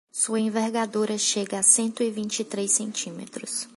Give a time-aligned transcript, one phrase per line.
[0.11, 3.69] Sua envergadura chega a cento e vinte e três centímetros